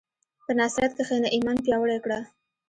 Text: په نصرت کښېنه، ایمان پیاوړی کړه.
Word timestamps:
په 0.45 0.51
نصرت 0.59 0.91
کښېنه، 0.97 1.27
ایمان 1.35 1.57
پیاوړی 1.65 1.97
کړه. 2.03 2.19